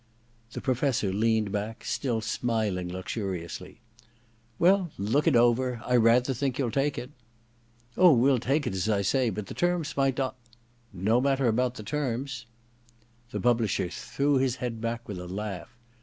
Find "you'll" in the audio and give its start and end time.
6.57-6.71